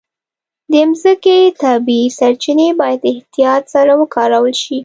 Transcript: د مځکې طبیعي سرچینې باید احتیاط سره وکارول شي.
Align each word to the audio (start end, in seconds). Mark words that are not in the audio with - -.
د 0.71 0.73
مځکې 0.89 1.37
طبیعي 1.63 2.07
سرچینې 2.19 2.69
باید 2.79 3.01
احتیاط 3.11 3.63
سره 3.73 3.91
وکارول 4.01 4.53
شي. 4.63 4.77